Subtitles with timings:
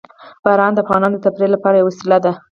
[0.45, 2.31] باران د افغانانو د تفریح لپاره یوه وسیله ده.